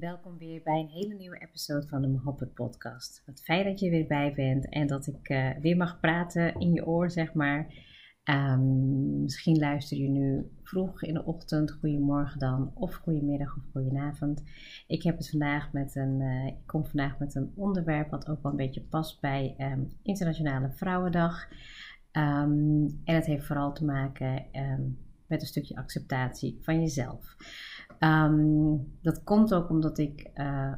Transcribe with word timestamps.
welkom 0.00 0.38
weer 0.38 0.62
bij 0.62 0.80
een 0.80 0.88
hele 0.88 1.14
nieuwe 1.14 1.38
episode 1.38 1.86
van 1.86 2.02
de 2.02 2.08
Mohoppet 2.08 2.54
podcast. 2.54 3.22
Wat 3.26 3.42
fijn 3.42 3.64
dat 3.64 3.80
je 3.80 3.90
weer 3.90 4.06
bij 4.06 4.34
bent 4.34 4.68
en 4.68 4.86
dat 4.86 5.06
ik 5.06 5.28
uh, 5.28 5.50
weer 5.60 5.76
mag 5.76 6.00
praten 6.00 6.54
in 6.54 6.72
je 6.72 6.86
oor, 6.86 7.10
zeg 7.10 7.32
maar. 7.32 7.86
Um, 8.24 9.22
misschien 9.22 9.58
luister 9.58 9.96
je 9.96 10.08
nu 10.08 10.50
vroeg 10.62 11.02
in 11.02 11.14
de 11.14 11.24
ochtend, 11.24 11.70
goedemorgen 11.70 12.38
dan, 12.38 12.70
of 12.74 12.94
goedemiddag 12.94 13.56
of 13.56 13.62
goedenavond. 13.72 14.42
Ik 14.86 15.02
heb 15.02 15.16
het 15.16 15.30
vandaag 15.30 15.72
met 15.72 15.96
een, 15.96 16.20
uh, 16.20 16.46
ik 16.46 16.66
kom 16.66 16.86
vandaag 16.86 17.18
met 17.18 17.34
een 17.34 17.52
onderwerp 17.54 18.10
wat 18.10 18.28
ook 18.28 18.42
wel 18.42 18.50
een 18.50 18.58
beetje 18.58 18.82
past 18.82 19.20
bij 19.20 19.54
um, 19.58 19.88
Internationale 20.02 20.70
Vrouwendag. 20.70 21.48
Um, 22.12 23.00
en 23.04 23.14
het 23.14 23.26
heeft 23.26 23.46
vooral 23.46 23.72
te 23.72 23.84
maken 23.84 24.46
met 25.26 25.40
een 25.40 25.46
stukje 25.46 25.76
acceptatie 25.76 26.58
van 26.60 26.80
jezelf. 26.80 27.36
Um, 28.00 28.92
dat 29.02 29.24
komt 29.24 29.54
ook 29.54 29.70
omdat 29.70 29.98
ik 29.98 30.30
uh, 30.34 30.72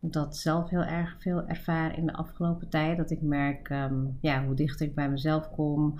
dat 0.00 0.36
zelf 0.36 0.70
heel 0.70 0.84
erg 0.84 1.16
veel 1.18 1.46
ervaar 1.46 1.98
in 1.98 2.06
de 2.06 2.12
afgelopen 2.12 2.68
tijd. 2.68 2.96
Dat 2.96 3.10
ik 3.10 3.22
merk 3.22 3.70
um, 3.70 4.18
ja, 4.20 4.44
hoe 4.44 4.54
dichter 4.54 4.86
ik 4.86 4.94
bij 4.94 5.10
mezelf 5.10 5.50
kom, 5.50 5.98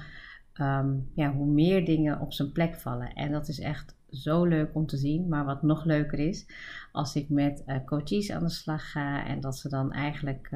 um, 0.60 1.10
ja, 1.14 1.32
hoe 1.32 1.46
meer 1.46 1.84
dingen 1.84 2.20
op 2.20 2.32
zijn 2.32 2.52
plek 2.52 2.74
vallen. 2.74 3.12
En 3.12 3.32
dat 3.32 3.48
is 3.48 3.60
echt 3.60 3.96
zo 4.10 4.44
leuk 4.44 4.74
om 4.74 4.86
te 4.86 4.96
zien. 4.96 5.28
Maar 5.28 5.44
wat 5.44 5.62
nog 5.62 5.84
leuker 5.84 6.18
is, 6.18 6.46
als 6.92 7.16
ik 7.16 7.28
met 7.28 7.62
uh, 7.66 7.76
coaches 7.84 8.30
aan 8.30 8.44
de 8.44 8.50
slag 8.50 8.90
ga 8.90 9.26
en 9.26 9.40
dat 9.40 9.58
ze 9.58 9.68
dan 9.68 9.92
eigenlijk 9.92 10.50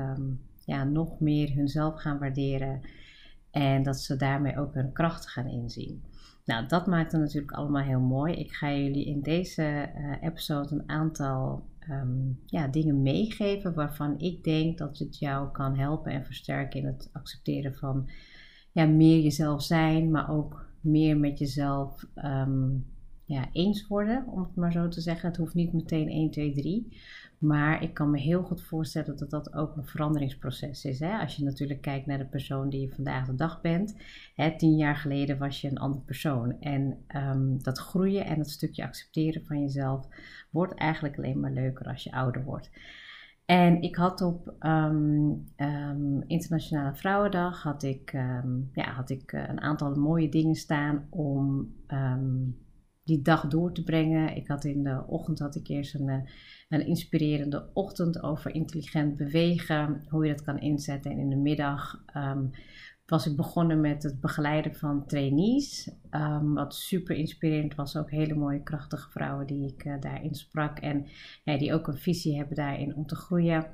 ja, 0.64 0.84
nog 0.84 1.20
meer 1.20 1.54
hunzelf 1.54 2.00
gaan 2.00 2.18
waarderen. 2.18 2.80
En 3.50 3.82
dat 3.82 4.00
ze 4.00 4.16
daarmee 4.16 4.58
ook 4.58 4.74
hun 4.74 4.92
kracht 4.92 5.28
gaan 5.28 5.46
inzien. 5.46 6.02
Nou, 6.50 6.66
dat 6.66 6.86
maakt 6.86 7.12
het 7.12 7.20
natuurlijk 7.20 7.52
allemaal 7.52 7.82
heel 7.82 8.00
mooi. 8.00 8.34
Ik 8.34 8.52
ga 8.52 8.72
jullie 8.72 9.06
in 9.06 9.20
deze 9.20 9.90
uh, 9.96 10.22
episode 10.22 10.74
een 10.74 10.88
aantal 10.88 11.64
um, 11.90 12.40
ja, 12.46 12.68
dingen 12.68 13.02
meegeven 13.02 13.74
waarvan 13.74 14.18
ik 14.18 14.44
denk 14.44 14.78
dat 14.78 14.98
het 14.98 15.18
jou 15.18 15.50
kan 15.50 15.78
helpen 15.78 16.12
en 16.12 16.24
versterken 16.24 16.80
in 16.80 16.86
het 16.86 17.10
accepteren 17.12 17.74
van 17.74 18.08
ja, 18.72 18.86
meer 18.86 19.20
jezelf 19.20 19.62
zijn, 19.62 20.10
maar 20.10 20.30
ook 20.30 20.66
meer 20.80 21.16
met 21.16 21.38
jezelf 21.38 22.06
um, 22.14 22.86
ja, 23.24 23.48
eens 23.52 23.86
worden, 23.86 24.24
om 24.26 24.42
het 24.42 24.54
maar 24.54 24.72
zo 24.72 24.88
te 24.88 25.00
zeggen. 25.00 25.28
Het 25.28 25.38
hoeft 25.38 25.54
niet 25.54 25.72
meteen 25.72 26.08
1, 26.08 26.30
2, 26.30 26.52
3. 26.52 27.00
Maar 27.40 27.82
ik 27.82 27.94
kan 27.94 28.10
me 28.10 28.18
heel 28.18 28.42
goed 28.42 28.62
voorstellen 28.62 29.16
dat 29.16 29.30
dat 29.30 29.54
ook 29.54 29.76
een 29.76 29.86
veranderingsproces 29.86 30.84
is. 30.84 31.00
Hè? 31.00 31.18
Als 31.18 31.36
je 31.36 31.44
natuurlijk 31.44 31.80
kijkt 31.80 32.06
naar 32.06 32.18
de 32.18 32.26
persoon 32.26 32.68
die 32.68 32.80
je 32.80 32.94
vandaag 32.94 33.26
de 33.26 33.34
dag 33.34 33.60
bent. 33.60 33.96
Hè, 34.34 34.56
tien 34.56 34.76
jaar 34.76 34.96
geleden 34.96 35.38
was 35.38 35.60
je 35.60 35.70
een 35.70 35.78
andere 35.78 36.04
persoon. 36.04 36.60
En 36.60 37.04
um, 37.16 37.62
dat 37.62 37.78
groeien 37.78 38.24
en 38.24 38.36
dat 38.36 38.50
stukje 38.50 38.84
accepteren 38.84 39.44
van 39.44 39.60
jezelf 39.60 40.08
wordt 40.50 40.74
eigenlijk 40.74 41.16
alleen 41.16 41.40
maar 41.40 41.52
leuker 41.52 41.86
als 41.86 42.02
je 42.04 42.12
ouder 42.12 42.44
wordt. 42.44 42.70
En 43.44 43.82
ik 43.82 43.96
had 43.96 44.20
op 44.20 44.54
um, 44.60 45.44
um, 45.56 46.22
Internationale 46.26 46.94
Vrouwendag 46.94 47.62
had 47.62 47.82
ik, 47.82 48.12
ja, 48.72 48.92
had 48.92 49.10
ik 49.10 49.32
uh, 49.32 49.48
een 49.48 49.60
aantal 49.60 49.94
mooie 49.94 50.28
dingen 50.28 50.54
staan 50.54 51.06
om 51.10 51.68
die 53.10 53.22
dag 53.22 53.46
door 53.46 53.72
te 53.72 53.84
brengen. 53.84 54.36
Ik 54.36 54.48
had 54.48 54.64
in 54.64 54.82
de 54.82 55.04
ochtend 55.06 55.38
had 55.38 55.54
ik 55.54 55.68
eerst 55.68 55.94
een, 55.94 56.08
eh, 56.08 56.20
een 56.70 56.86
inspirerende 56.86 57.70
ochtend 57.72 58.22
over 58.22 58.54
intelligent 58.54 59.16
bewegen, 59.16 60.04
hoe 60.08 60.26
je 60.26 60.34
dat 60.34 60.44
kan 60.44 60.58
inzetten. 60.58 61.10
En 61.10 61.18
in 61.18 61.28
de 61.28 61.36
middag 61.36 62.04
um, 62.16 62.50
was 63.06 63.26
ik 63.26 63.36
begonnen 63.36 63.80
met 63.80 64.02
het 64.02 64.20
begeleiden 64.20 64.74
van 64.74 65.06
trainees. 65.06 65.90
Um, 66.10 66.54
wat 66.54 66.74
super 66.74 67.16
inspirerend 67.16 67.74
was. 67.74 67.96
Ook 67.96 68.10
hele 68.10 68.34
mooie, 68.34 68.62
krachtige 68.62 69.10
vrouwen 69.10 69.46
die 69.46 69.72
ik 69.72 69.84
uh, 69.84 69.94
daarin 70.00 70.34
sprak. 70.34 70.78
En 70.78 71.06
die 71.44 71.74
ook 71.74 71.86
een 71.86 71.98
visie 71.98 72.36
hebben 72.36 72.56
daarin 72.56 72.96
om 72.96 73.06
te 73.06 73.16
groeien. 73.16 73.66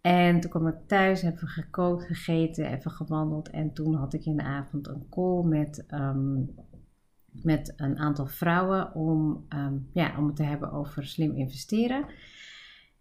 En 0.00 0.40
toen 0.40 0.50
kwam 0.50 0.66
ik 0.66 0.78
thuis, 0.86 1.22
hebben 1.22 1.40
we 1.40 1.46
gekookt, 1.46 2.04
gegeten, 2.04 2.72
even 2.72 2.90
gewandeld. 2.90 3.50
En 3.50 3.72
toen 3.72 3.94
had 3.94 4.14
ik 4.14 4.24
in 4.24 4.36
de 4.36 4.42
avond 4.42 4.88
een 4.88 5.06
call 5.10 5.42
met 5.44 5.84
um, 5.90 6.54
met 7.32 7.72
een 7.76 7.98
aantal 7.98 8.26
vrouwen 8.26 8.94
om, 8.94 9.46
um, 9.48 9.88
ja, 9.92 10.18
om 10.18 10.26
het 10.26 10.36
te 10.36 10.42
hebben 10.42 10.72
over 10.72 11.06
slim 11.06 11.34
investeren. 11.34 12.04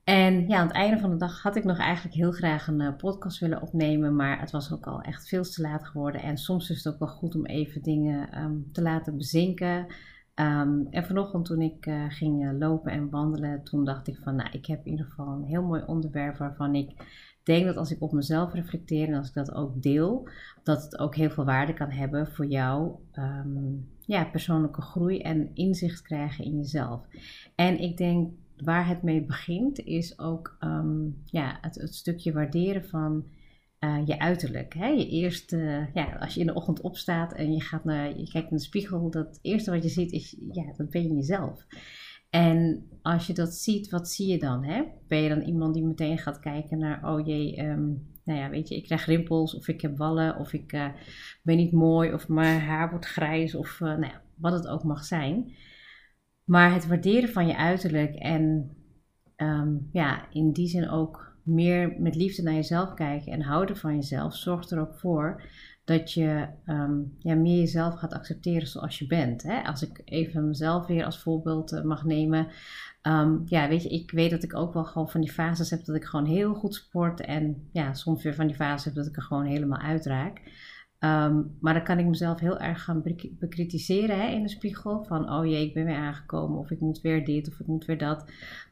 En 0.03 0.47
ja, 0.47 0.57
aan 0.57 0.67
het 0.67 0.75
einde 0.75 1.00
van 1.00 1.09
de 1.09 1.17
dag 1.17 1.41
had 1.41 1.56
ik 1.56 1.63
nog 1.63 1.78
eigenlijk 1.78 2.16
heel 2.16 2.31
graag 2.31 2.68
een 2.68 2.81
uh, 2.81 2.95
podcast 2.97 3.39
willen 3.39 3.62
opnemen, 3.62 4.16
maar 4.16 4.39
het 4.39 4.51
was 4.51 4.73
ook 4.73 4.85
al 4.85 5.01
echt 5.01 5.28
veel 5.28 5.44
te 5.44 5.62
laat 5.62 5.88
geworden. 5.88 6.22
En 6.22 6.38
soms 6.38 6.69
is 6.69 6.84
het 6.84 6.94
ook 6.94 7.00
wel 7.00 7.07
goed 7.07 7.35
om 7.35 7.45
even 7.45 7.81
dingen 7.81 8.44
um, 8.44 8.69
te 8.72 8.81
laten 8.81 9.18
bezinken. 9.18 9.85
Um, 10.35 10.88
en 10.89 11.06
vanochtend 11.06 11.45
toen 11.45 11.62
ik 11.62 11.85
uh, 11.85 12.03
ging 12.07 12.44
uh, 12.44 12.57
lopen 12.59 12.91
en 12.91 13.09
wandelen, 13.09 13.63
toen 13.63 13.85
dacht 13.85 14.07
ik 14.07 14.18
van, 14.23 14.35
nou, 14.35 14.50
ik 14.51 14.66
heb 14.66 14.85
in 14.85 14.91
ieder 14.91 15.06
geval 15.06 15.28
een 15.28 15.44
heel 15.44 15.63
mooi 15.63 15.84
onderwerp 15.85 16.38
waarvan 16.38 16.75
ik 16.75 16.91
denk 17.44 17.66
dat 17.66 17.78
als 17.78 17.91
ik 17.91 18.01
op 18.01 18.12
mezelf 18.12 18.53
reflecteer 18.53 19.07
en 19.07 19.13
als 19.13 19.28
ik 19.28 19.34
dat 19.34 19.53
ook 19.53 19.81
deel, 19.81 20.29
dat 20.63 20.84
het 20.84 21.00
ook 21.00 21.16
heel 21.16 21.29
veel 21.29 21.45
waarde 21.45 21.73
kan 21.73 21.91
hebben 21.91 22.28
voor 22.28 22.45
jou. 22.45 22.95
Ja, 24.09 24.25
persoonlijke 24.25 24.81
groei 24.81 25.19
en 25.19 25.51
inzicht 25.53 26.01
krijgen 26.01 26.45
in 26.45 26.55
jezelf. 26.55 27.07
En 27.55 27.79
ik 27.79 27.97
denk 27.97 28.31
waar 28.57 28.87
het 28.87 29.03
mee 29.03 29.25
begint, 29.25 29.79
is 29.79 30.19
ook 30.19 30.57
um, 30.59 31.21
ja, 31.25 31.57
het, 31.61 31.75
het, 31.75 31.95
stukje 31.95 32.33
waarderen 32.33 32.85
van 32.85 33.25
uh, 33.79 34.01
je 34.05 34.19
uiterlijk. 34.19 34.73
Hè? 34.73 34.87
Je 34.87 35.07
eerste, 35.09 35.89
ja, 35.93 36.15
als 36.19 36.33
je 36.33 36.39
in 36.39 36.45
de 36.45 36.53
ochtend 36.53 36.81
opstaat 36.81 37.33
en 37.33 37.53
je, 37.53 37.61
gaat 37.61 37.83
naar, 37.83 38.17
je 38.17 38.29
kijkt 38.31 38.51
in 38.51 38.57
de 38.57 38.63
spiegel, 38.63 39.09
dat 39.09 39.39
eerste 39.41 39.71
wat 39.71 39.83
je 39.83 39.89
ziet 39.89 40.11
is, 40.11 40.37
ja, 40.51 40.73
dat 40.77 40.89
ben 40.89 41.03
je 41.03 41.13
jezelf. 41.13 41.65
En 42.29 42.87
als 43.01 43.27
je 43.27 43.33
dat 43.33 43.53
ziet, 43.53 43.89
wat 43.89 44.09
zie 44.09 44.27
je 44.27 44.39
dan? 44.39 44.63
Hè? 44.63 44.83
Ben 45.07 45.21
je 45.21 45.29
dan 45.29 45.41
iemand 45.41 45.73
die 45.73 45.85
meteen 45.85 46.17
gaat 46.17 46.39
kijken 46.39 46.77
naar, 46.77 47.13
oh 47.13 47.25
jee, 47.27 47.61
um, 47.61 48.07
nou 48.29 48.41
ja, 48.41 48.50
weet 48.50 48.67
je, 48.67 48.75
ik 48.75 48.84
krijg 48.84 49.06
rimpels 49.06 49.56
of 49.56 49.67
ik 49.67 49.81
heb 49.81 49.97
wallen 49.97 50.38
of 50.38 50.53
ik 50.53 50.73
uh, 50.73 50.88
ben 51.41 51.57
niet 51.57 51.72
mooi 51.72 52.13
of 52.13 52.28
mijn 52.28 52.62
haar 52.62 52.90
wordt 52.90 53.06
grijs 53.06 53.56
of 53.56 53.79
uh, 53.79 53.88
nou 53.88 54.06
ja, 54.06 54.22
wat 54.35 54.53
het 54.53 54.67
ook 54.67 54.84
mag 54.84 55.03
zijn. 55.03 55.56
Maar 56.44 56.73
het 56.73 56.88
waarderen 56.88 57.29
van 57.29 57.47
je 57.47 57.57
uiterlijk 57.57 58.16
en 58.16 58.72
um, 59.38 59.89
ja, 59.91 60.31
in 60.31 60.51
die 60.51 60.68
zin 60.68 60.89
ook 60.89 61.38
meer 61.44 61.95
met 62.00 62.16
liefde 62.16 62.41
naar 62.41 62.53
jezelf 62.53 62.94
kijken 62.94 63.31
en 63.31 63.41
houden 63.41 63.78
van 63.78 63.95
jezelf, 63.95 64.35
zorgt 64.35 64.72
er 64.72 64.79
ook 64.79 64.95
voor 64.95 65.44
dat 65.84 66.13
je 66.13 66.47
um, 66.66 67.16
ja, 67.19 67.35
meer 67.35 67.59
jezelf 67.59 67.95
gaat 67.95 68.13
accepteren 68.13 68.68
zoals 68.68 69.00
je 69.00 69.07
bent. 69.07 69.44
Hè? 69.44 69.62
Als 69.62 69.81
ik 69.81 70.01
even 70.06 70.47
mezelf 70.47 70.85
weer 70.85 71.06
als 71.06 71.19
voorbeeld 71.19 71.72
uh, 71.72 71.84
mag 71.84 72.03
nemen. 72.03 72.47
Um, 73.01 73.41
ja, 73.45 73.67
weet 73.67 73.83
je, 73.83 73.89
ik 73.89 74.11
weet 74.11 74.31
dat 74.31 74.43
ik 74.43 74.55
ook 74.55 74.73
wel 74.73 74.85
gewoon 74.85 75.09
van 75.09 75.21
die 75.21 75.31
fases 75.31 75.69
heb 75.69 75.85
dat 75.85 75.95
ik 75.95 76.03
gewoon 76.05 76.25
heel 76.25 76.53
goed 76.53 76.75
sport. 76.75 77.21
En 77.21 77.69
ja, 77.71 77.93
soms 77.93 78.23
weer 78.23 78.35
van 78.35 78.47
die 78.47 78.55
fases 78.55 78.85
heb 78.85 78.93
dat 78.93 79.07
ik 79.07 79.15
er 79.15 79.21
gewoon 79.21 79.45
helemaal 79.45 79.79
uitraak. 79.79 80.37
Um, 80.99 81.57
maar 81.59 81.73
dan 81.73 81.83
kan 81.83 81.99
ik 81.99 82.05
mezelf 82.05 82.39
heel 82.39 82.59
erg 82.59 82.83
gaan 82.83 83.03
bekritiseren 83.39 84.19
hè, 84.21 84.27
in 84.27 84.43
de 84.43 84.49
spiegel. 84.49 85.03
Van, 85.03 85.31
oh 85.31 85.45
jee, 85.45 85.65
ik 85.65 85.73
ben 85.73 85.85
weer 85.85 85.95
aangekomen. 85.95 86.59
Of 86.59 86.71
ik 86.71 86.79
moet 86.79 87.01
weer 87.01 87.25
dit 87.25 87.47
of 87.47 87.59
ik 87.59 87.67
moet 87.67 87.85
weer 87.85 87.97
dat. 87.97 88.31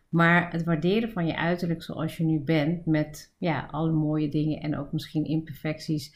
Maar 0.10 0.52
het 0.52 0.64
waarderen 0.64 1.12
van 1.12 1.26
je 1.26 1.38
uiterlijk 1.38 1.84
zoals 1.84 2.18
je 2.18 2.24
nu 2.24 2.40
bent. 2.40 2.86
Met 2.86 3.34
ja, 3.38 3.68
alle 3.72 3.92
mooie 3.92 4.30
dingen 4.30 4.60
en 4.60 4.78
ook 4.78 4.92
misschien 4.92 5.26
imperfecties 5.26 6.16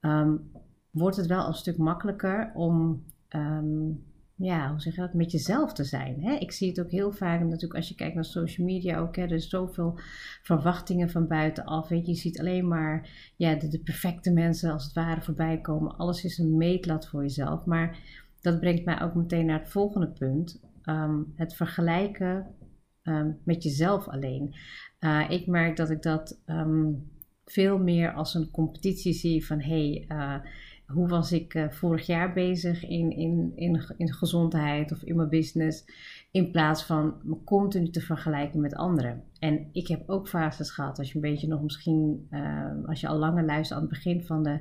um, 0.00 0.50
wordt 0.90 1.16
het 1.16 1.26
wel 1.26 1.46
een 1.46 1.54
stuk 1.54 1.76
makkelijker 1.76 2.52
om, 2.54 3.04
ja, 4.44 4.70
hoe 4.70 4.80
zeg 4.80 4.94
je 4.94 5.00
dat, 5.00 5.14
met 5.14 5.30
jezelf 5.30 5.72
te 5.72 5.84
zijn. 5.84 6.22
Hè? 6.22 6.34
Ik 6.34 6.52
zie 6.52 6.68
het 6.68 6.80
ook 6.80 6.90
heel 6.90 7.12
vaak, 7.12 7.40
natuurlijk 7.40 7.74
als 7.74 7.88
je 7.88 7.94
kijkt 7.94 8.14
naar 8.14 8.24
social 8.24 8.66
media 8.66 8.98
ook, 8.98 9.16
hè, 9.16 9.22
er 9.22 9.32
is 9.32 9.48
zoveel 9.48 9.98
verwachtingen 10.42 11.10
van 11.10 11.26
buitenaf. 11.26 11.88
Je, 11.88 12.14
ziet 12.14 12.40
alleen 12.40 12.68
maar 12.68 13.08
ja, 13.36 13.54
de, 13.54 13.80
perfecte 13.84 14.32
mensen 14.32 14.72
als 14.72 14.84
het 14.84 14.92
ware 14.92 15.22
voorbij 15.22 15.60
komen. 15.60 15.96
Alles 15.96 16.24
is 16.24 16.38
een 16.38 16.56
meetlat 16.56 17.08
voor 17.08 17.22
jezelf. 17.22 17.64
Maar 17.64 17.98
dat 18.40 18.60
brengt 18.60 18.84
mij 18.84 19.02
ook 19.02 19.14
meteen 19.14 19.46
naar 19.46 19.58
het 19.58 19.70
volgende 19.70 20.10
punt. 20.10 20.60
Um, 20.84 21.32
het 21.36 21.54
vergelijken 21.54 22.46
um, 23.02 23.38
met 23.44 23.62
jezelf 23.62 24.08
alleen. 24.08 24.54
Uh, 25.00 25.30
ik 25.30 25.46
merk 25.46 25.76
dat 25.76 25.90
ik 25.90 26.02
dat 26.02 26.42
um, 26.46 27.10
veel 27.44 27.78
meer 27.78 28.12
als 28.12 28.34
een 28.34 28.50
competitie 28.50 29.12
zie 29.12 29.46
van 29.46 29.60
hey, 29.60 30.04
uh, 30.08 30.34
hoe 30.92 31.08
was 31.08 31.32
ik 31.32 31.54
uh, 31.54 31.70
vorig 31.70 32.06
jaar 32.06 32.32
bezig 32.32 32.88
in, 32.88 33.10
in, 33.10 33.52
in, 33.54 33.84
in 33.96 34.12
gezondheid 34.12 34.92
of 34.92 35.02
in 35.02 35.16
mijn 35.16 35.28
business, 35.28 35.84
in 36.30 36.50
plaats 36.50 36.84
van 36.84 37.14
me 37.22 37.36
continu 37.44 37.90
te 37.90 38.00
vergelijken 38.00 38.60
met 38.60 38.74
anderen. 38.74 39.22
En 39.38 39.68
ik 39.72 39.88
heb 39.88 40.02
ook 40.06 40.28
fases 40.28 40.70
gehad, 40.70 40.98
als 40.98 41.08
je 41.08 41.14
een 41.14 41.30
beetje 41.30 41.48
nog 41.48 41.62
misschien, 41.62 42.26
uh, 42.30 42.70
als 42.86 43.00
je 43.00 43.08
al 43.08 43.18
langer 43.18 43.44
luistert 43.44 43.80
aan 43.80 43.86
het 43.86 43.94
begin 43.94 44.22
van 44.22 44.42
de 44.42 44.58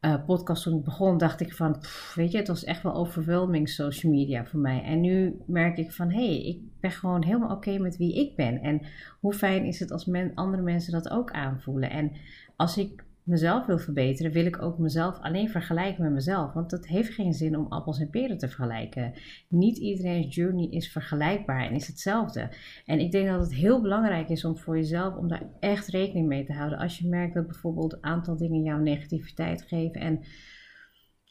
uh, 0.00 0.24
podcast 0.26 0.62
toen 0.62 0.78
ik 0.78 0.84
begon, 0.84 1.18
dacht 1.18 1.40
ik 1.40 1.54
van, 1.54 1.82
weet 2.14 2.32
je, 2.32 2.38
het 2.38 2.48
was 2.48 2.64
echt 2.64 2.82
wel 2.82 2.94
overwhelming 2.94 3.68
social 3.68 4.12
media 4.12 4.44
voor 4.44 4.60
mij. 4.60 4.82
En 4.82 5.00
nu 5.00 5.36
merk 5.46 5.78
ik 5.78 5.92
van, 5.92 6.10
hé, 6.10 6.26
hey, 6.26 6.42
ik 6.42 6.60
ben 6.80 6.90
gewoon 6.90 7.24
helemaal 7.24 7.56
oké 7.56 7.78
met 7.78 7.96
wie 7.96 8.14
ik 8.14 8.36
ben. 8.36 8.60
En 8.60 8.80
hoe 9.20 9.34
fijn 9.34 9.64
is 9.64 9.80
het 9.80 9.90
als 9.90 10.04
men, 10.04 10.34
andere 10.34 10.62
mensen 10.62 10.92
dat 10.92 11.10
ook 11.10 11.30
aanvoelen. 11.30 11.90
En 11.90 12.12
als 12.56 12.78
ik 12.78 13.04
mezelf 13.22 13.66
wil 13.66 13.78
verbeteren, 13.78 14.32
wil 14.32 14.46
ik 14.46 14.62
ook 14.62 14.78
mezelf 14.78 15.18
alleen 15.20 15.48
vergelijken 15.48 16.02
met 16.02 16.12
mezelf. 16.12 16.52
Want 16.52 16.70
het 16.70 16.88
heeft 16.88 17.14
geen 17.14 17.32
zin 17.32 17.56
om 17.56 17.66
appels 17.66 18.00
en 18.00 18.10
peren 18.10 18.38
te 18.38 18.48
vergelijken. 18.48 19.12
Niet 19.48 19.78
iedereen's 19.78 20.34
journey 20.34 20.68
is 20.70 20.92
vergelijkbaar 20.92 21.66
en 21.66 21.74
is 21.74 21.86
hetzelfde. 21.86 22.50
En 22.86 23.00
ik 23.00 23.12
denk 23.12 23.28
dat 23.28 23.40
het 23.40 23.54
heel 23.54 23.80
belangrijk 23.80 24.28
is 24.28 24.44
om 24.44 24.56
voor 24.56 24.76
jezelf, 24.76 25.16
om 25.16 25.28
daar 25.28 25.50
echt 25.60 25.88
rekening 25.88 26.26
mee 26.26 26.44
te 26.44 26.52
houden. 26.52 26.78
Als 26.78 26.98
je 26.98 27.08
merkt 27.08 27.34
dat 27.34 27.46
bijvoorbeeld 27.46 27.92
een 27.92 28.04
aantal 28.04 28.36
dingen 28.36 28.62
jouw 28.62 28.78
negativiteit 28.78 29.62
geven 29.62 30.00
en 30.00 30.20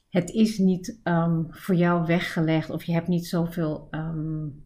het 0.10 0.30
is 0.30 0.58
niet 0.58 1.00
um, 1.04 1.48
voor 1.50 1.76
jou 1.76 2.06
weggelegd 2.06 2.70
of 2.70 2.84
je 2.84 2.92
hebt 2.92 3.08
niet 3.08 3.28
zoveel 3.28 3.88
um, 3.92 4.64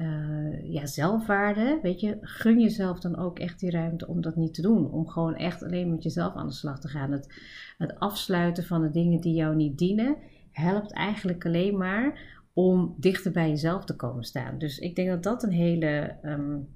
uh, 0.00 0.72
ja, 0.72 0.86
zelfwaarde. 0.86 1.78
Weet 1.82 2.00
je, 2.00 2.18
gun 2.20 2.60
jezelf 2.60 3.00
dan 3.00 3.16
ook 3.16 3.38
echt 3.38 3.60
die 3.60 3.70
ruimte 3.70 4.06
om 4.06 4.20
dat 4.20 4.36
niet 4.36 4.54
te 4.54 4.62
doen. 4.62 4.90
Om 4.90 5.08
gewoon 5.08 5.34
echt 5.36 5.62
alleen 5.62 5.90
met 5.90 6.02
jezelf 6.02 6.34
aan 6.34 6.46
de 6.46 6.52
slag 6.52 6.80
te 6.80 6.88
gaan. 6.88 7.12
Het, 7.12 7.34
het 7.78 7.98
afsluiten 7.98 8.64
van 8.64 8.82
de 8.82 8.90
dingen 8.90 9.20
die 9.20 9.34
jou 9.34 9.56
niet 9.56 9.78
dienen, 9.78 10.16
helpt 10.52 10.92
eigenlijk 10.92 11.46
alleen 11.46 11.76
maar 11.76 12.38
om 12.52 12.94
dichter 12.98 13.32
bij 13.32 13.48
jezelf 13.48 13.84
te 13.84 13.96
komen 13.96 14.24
staan. 14.24 14.58
Dus 14.58 14.78
ik 14.78 14.96
denk 14.96 15.08
dat 15.08 15.22
dat 15.22 15.42
een 15.42 15.52
hele, 15.52 16.16
um, 16.22 16.68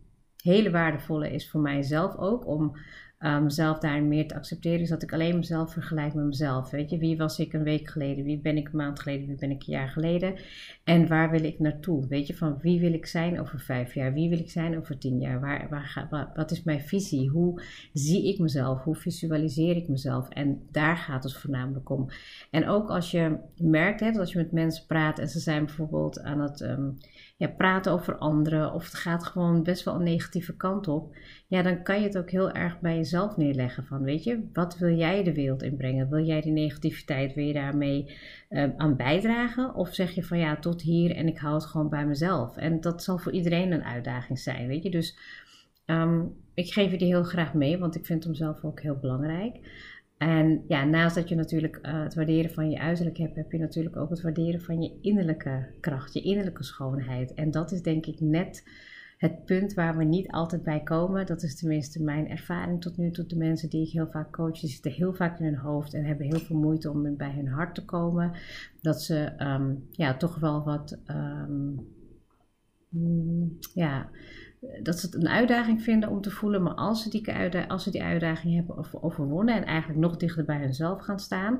hele 0.43 0.71
waardevolle 0.71 1.31
is 1.31 1.51
voor 1.51 1.61
mijzelf 1.61 2.17
ook. 2.17 2.47
Om 2.47 2.77
um, 3.25 3.43
mezelf 3.43 3.79
daarin 3.79 4.09
meer 4.09 4.29
te 4.29 4.35
accepteren, 4.35 4.81
is 4.81 4.89
dat 4.89 5.03
ik 5.03 5.13
alleen 5.13 5.37
mezelf 5.37 5.73
vergelijk 5.73 6.15
met 6.15 6.25
mezelf. 6.25 6.71
Weet 6.71 6.91
je, 6.91 6.99
wie 6.99 7.17
was 7.17 7.39
ik 7.39 7.53
een 7.53 7.63
week 7.63 7.89
geleden? 7.89 8.25
Wie 8.25 8.39
ben 8.39 8.57
ik 8.57 8.69
een 8.69 8.77
maand 8.77 9.01
geleden? 9.01 9.27
Wie 9.27 9.37
ben 9.37 9.51
ik 9.51 9.63
een 9.67 9.73
jaar 9.73 9.89
geleden? 9.89 10.35
En 10.85 11.09
waar 11.09 11.31
wil 11.31 11.45
ik 11.45 11.59
naartoe? 11.59 12.07
Weet 12.09 12.27
je, 12.27 12.37
van 12.37 12.59
wie 12.61 12.81
wil 12.81 12.93
ik 12.93 13.07
zijn 13.07 13.41
over 13.41 13.61
vijf 13.61 13.95
jaar? 13.95 14.13
Wie 14.13 14.29
wil 14.29 14.39
ik 14.39 14.51
zijn 14.51 14.79
over 14.79 14.99
tien 14.99 15.21
jaar? 15.21 15.41
Waar, 15.41 15.67
waar 15.71 15.85
ga, 15.85 16.33
wat 16.35 16.51
is 16.51 16.63
mijn 16.63 16.81
visie? 16.81 17.29
Hoe 17.29 17.63
zie 17.93 18.29
ik 18.29 18.39
mezelf? 18.39 18.83
Hoe 18.83 18.97
visualiseer 18.97 19.77
ik 19.77 19.89
mezelf? 19.89 20.29
En 20.29 20.67
daar 20.71 20.97
gaat 20.97 21.25
het 21.25 21.37
voornamelijk 21.37 21.91
om. 21.91 22.09
En 22.51 22.69
ook 22.69 22.89
als 22.89 23.11
je 23.11 23.37
merkt, 23.57 24.01
hè, 24.01 24.11
dat 24.11 24.21
als 24.21 24.33
je 24.33 24.39
met 24.39 24.53
mensen 24.53 24.87
praat 24.87 25.19
en 25.19 25.29
ze 25.29 25.39
zijn 25.39 25.65
bijvoorbeeld 25.65 26.23
aan 26.23 26.41
het 26.41 26.61
um, 26.61 26.97
ja, 27.37 27.49
praten 27.49 27.93
over 27.93 28.17
anderen, 28.17 28.73
of 28.73 28.85
het 28.85 28.95
gaat 28.95 29.25
gewoon 29.25 29.63
best 29.63 29.85
wel 29.85 29.95
een 29.95 30.03
negatieve 30.03 30.57
kant 30.57 30.89
op, 30.89 31.17
ja, 31.47 31.63
dan 31.63 31.83
kan 31.83 32.01
je 32.01 32.07
het 32.07 32.19
ook 32.19 32.31
heel 32.31 32.51
erg 32.51 32.81
bij 32.81 32.97
jezelf 32.97 33.13
neerleggen 33.37 33.85
van, 33.85 34.03
weet 34.03 34.25
je, 34.25 34.49
wat 34.53 34.79
wil 34.79 34.97
jij 34.97 35.23
de 35.23 35.35
wereld 35.35 35.63
inbrengen? 35.63 36.09
Wil 36.09 36.25
jij 36.25 36.41
die 36.41 36.53
negativiteit, 36.53 37.35
je 37.35 37.53
daarmee 37.53 38.17
uh, 38.51 38.65
aan 38.77 38.97
bijdragen? 38.97 39.75
Of 39.75 39.95
zeg 39.95 40.11
je 40.11 40.23
van, 40.23 40.39
ja, 40.39 40.57
tot 40.57 40.83
hier 40.83 41.17
en 41.17 41.27
ik 41.27 41.39
hou 41.39 41.55
het 41.55 41.65
gewoon 41.65 41.89
bij 41.89 42.07
mezelf? 42.07 42.57
En 42.57 42.81
dat 42.81 43.03
zal 43.03 43.19
voor 43.19 43.33
iedereen 43.33 43.73
een 43.73 43.85
uitdaging 43.85 44.39
zijn, 44.39 44.69
weet 44.69 44.83
je. 44.83 44.91
Dus 44.91 45.19
um, 45.87 46.35
ik 46.55 46.73
geef 46.73 46.91
je 46.91 46.99
die 46.99 47.09
heel 47.09 47.25
graag 47.25 47.55
mee, 47.55 47.79
want 47.79 47.95
ik 47.95 48.07
vind 48.07 48.25
hem 48.25 48.35
zelf 48.35 48.65
ook 48.65 48.81
heel 48.81 48.99
belangrijk. 49.01 49.59
En 50.19 50.65
ja, 50.69 50.85
naast 50.85 51.15
dat 51.15 51.29
je 51.29 51.35
natuurlijk 51.35 51.79
uh, 51.83 52.03
het 52.03 52.15
waarderen 52.15 52.51
van 52.51 52.71
je 52.71 52.81
uiterlijk 52.81 53.19
hebt, 53.19 53.37
heb 53.37 53.53
je 53.53 53.59
natuurlijk 53.59 53.97
ook 53.97 54.11
het 54.11 54.23
waarderen 54.23 54.61
van 54.61 54.83
je 54.83 54.99
innerlijke 55.01 55.67
kracht, 55.81 56.13
je 56.13 56.23
innerlijke 56.23 56.65
schoonheid. 56.65 57.35
En 57.35 57.51
dat 57.51 57.73
is 57.73 57.83
denk 57.83 58.07
ik 58.07 58.21
net 58.21 58.69
het 59.25 59.45
punt 59.45 59.75
waar 59.75 59.97
we 59.97 60.05
niet 60.05 60.31
altijd 60.31 60.63
bij 60.63 60.83
komen. 60.83 61.27
Dat 61.27 61.43
is 61.43 61.57
tenminste 61.57 62.03
mijn 62.03 62.29
ervaring 62.29 62.81
tot 62.81 62.97
nu 62.97 63.11
toe. 63.11 63.27
De 63.27 63.37
mensen 63.37 63.71
die 63.71 63.87
ik 63.87 63.93
heel 63.93 64.11
vaak 64.11 64.33
coach, 64.33 64.61
die 64.61 64.71
zitten 64.71 64.93
heel 64.93 65.15
vaak 65.15 65.39
in 65.39 65.45
hun 65.45 65.57
hoofd 65.57 65.95
en 65.95 66.05
hebben 66.05 66.27
heel 66.27 66.39
veel 66.39 66.57
moeite 66.57 66.91
om 66.91 67.17
bij 67.17 67.33
hun 67.33 67.49
hart 67.49 67.75
te 67.75 67.85
komen. 67.85 68.33
Dat 68.81 69.03
ze 69.03 69.33
um, 69.39 69.87
ja, 69.91 70.17
toch 70.17 70.39
wel 70.39 70.65
wat. 70.65 70.99
Um, 71.11 71.87
ja, 73.75 74.11
dat 74.83 74.99
ze 74.99 75.07
het 75.07 75.15
een 75.15 75.29
uitdaging 75.29 75.83
vinden 75.83 76.09
om 76.09 76.21
te 76.21 76.31
voelen. 76.31 76.63
Maar 76.63 76.75
als 76.75 77.03
ze 77.03 77.11
die, 77.11 77.33
uitdaging, 77.33 77.71
als 77.71 77.83
ze 77.83 77.99
hebben 77.99 79.03
overwonnen 79.03 79.55
en 79.55 79.65
eigenlijk 79.65 80.01
nog 80.01 80.17
dichter 80.17 80.45
bij 80.45 80.61
hunzelf 80.61 81.01
gaan 81.01 81.21
staan. 81.21 81.59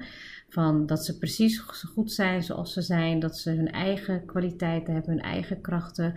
Van 0.49 0.87
dat 0.87 1.05
ze 1.05 1.19
precies 1.19 1.59
goed 1.95 2.13
zijn 2.13 2.43
zoals 2.43 2.73
ze 2.73 2.83
zijn. 2.83 3.19
Dat 3.19 3.39
ze 3.39 3.51
hun 3.51 3.71
eigen 3.71 4.25
kwaliteiten 4.27 4.95
hebben, 4.95 5.11
hun 5.11 5.23
eigen 5.23 5.61
krachten. 5.61 6.15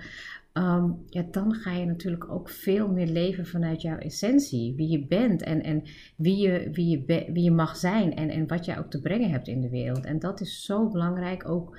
Um, 0.54 1.04
ja, 1.10 1.26
dan 1.32 1.54
ga 1.54 1.72
je 1.72 1.86
natuurlijk 1.86 2.32
ook 2.32 2.50
veel 2.50 2.88
meer 2.88 3.08
leven 3.08 3.46
vanuit 3.46 3.82
jouw 3.82 3.98
essentie. 3.98 4.76
Wie 4.76 4.90
je 4.90 5.06
bent 5.06 5.44
en, 5.44 5.64
en 5.64 5.84
wie, 6.16 6.38
je, 6.38 6.70
wie, 6.72 7.04
wie 7.06 7.44
je 7.44 7.52
mag 7.52 7.76
zijn 7.76 8.16
en, 8.16 8.30
en 8.30 8.48
wat 8.48 8.66
jij 8.66 8.80
ook 8.80 8.90
te 8.90 9.02
brengen 9.02 9.30
hebt 9.30 9.48
in 9.48 9.62
de 9.62 9.70
wereld. 9.70 10.06
En 10.06 10.20
dat 10.20 10.42
is 10.42 10.66
zo 10.66 10.90
belangrijk 10.90 11.50
ook, 11.50 11.78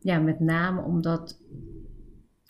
ja, 0.00 0.18
met 0.18 0.40
name 0.40 0.82
omdat 0.82 1.40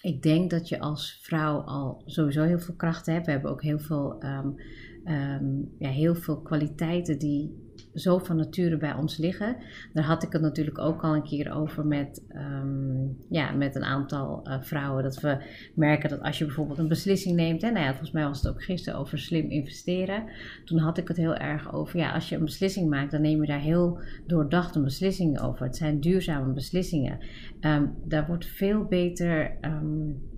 ik 0.02 0.22
denk 0.22 0.50
dat 0.50 0.69
je 0.69 0.81
als 0.81 1.19
vrouw 1.22 1.60
al 1.60 2.02
sowieso 2.06 2.43
heel 2.43 2.58
veel 2.58 2.75
krachten 2.75 3.12
hebt. 3.12 3.26
We 3.26 3.32
hebben 3.32 3.50
ook 3.50 3.62
heel 3.62 3.78
veel, 3.78 4.25
um, 4.25 4.56
um, 5.04 5.75
ja, 5.78 5.88
heel 5.88 6.14
veel 6.14 6.40
kwaliteiten 6.40 7.19
die 7.19 7.62
zo 7.94 8.19
van 8.19 8.37
nature 8.37 8.77
bij 8.77 8.94
ons 8.94 9.17
liggen. 9.17 9.56
Daar 9.93 10.05
had 10.05 10.23
ik 10.23 10.33
het 10.33 10.43
natuurlijk 10.43 10.79
ook 10.79 11.03
al 11.03 11.15
een 11.15 11.23
keer 11.23 11.53
over 11.53 11.87
met, 11.87 12.23
um, 12.35 13.17
ja, 13.29 13.53
met 13.53 13.75
een 13.75 13.85
aantal 13.85 14.49
uh, 14.49 14.56
vrouwen. 14.61 15.03
Dat 15.03 15.21
we 15.21 15.37
merken 15.75 16.09
dat 16.11 16.23
als 16.23 16.39
je 16.39 16.44
bijvoorbeeld 16.44 16.79
een 16.79 16.89
beslissing 16.89 17.37
neemt. 17.37 17.62
Hè, 17.62 17.71
nou 17.71 17.85
ja, 17.85 17.91
volgens 17.91 18.11
mij 18.11 18.25
was 18.25 18.43
het 18.43 18.53
ook 18.53 18.62
gisteren 18.62 18.99
over 18.99 19.19
slim 19.19 19.50
investeren. 19.50 20.25
Toen 20.65 20.79
had 20.79 20.99
ik 20.99 21.09
het 21.09 21.17
heel 21.17 21.35
erg 21.35 21.73
over. 21.73 21.99
Ja, 21.99 22.12
als 22.12 22.29
je 22.29 22.37
een 22.37 22.44
beslissing 22.44 22.91
maakt, 22.91 23.11
dan 23.11 23.21
neem 23.21 23.41
je 23.41 23.47
daar 23.47 23.61
heel 23.61 23.99
doordacht 24.27 24.75
een 24.75 24.85
beslissing 24.85 25.41
over. 25.41 25.67
Het 25.67 25.77
zijn 25.77 26.00
duurzame 26.00 26.53
beslissingen. 26.53 27.19
Um, 27.61 27.95
daar 28.05 28.27
wordt 28.27 28.47
veel 28.47 28.85
beter. 28.85 29.56
Um, 29.61 30.31